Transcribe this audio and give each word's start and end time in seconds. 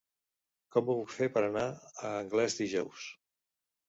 Com 0.75 0.87
ho 0.87 0.95
puc 1.01 1.11
fer 1.15 1.27
per 1.35 1.43
anar 1.47 1.65
a 2.07 2.13
Anglès 2.21 2.57
dijous? 2.63 3.05